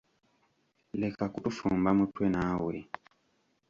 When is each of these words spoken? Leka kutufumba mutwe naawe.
Leka 1.01 1.23
kutufumba 1.33 1.89
mutwe 1.97 2.25
naawe. 2.33 2.75